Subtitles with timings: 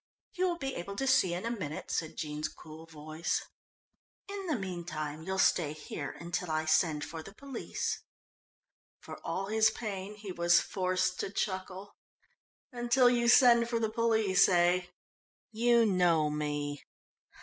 [0.33, 3.45] "You will be able to see in a minute," said Jean's cool voice.
[4.27, 7.99] "In the meantime you'll stay here until I send for the police."
[8.99, 11.97] For all his pain he was forced to chuckle.
[12.71, 14.87] "Until you send for the police, eh?
[15.51, 16.83] You know me?"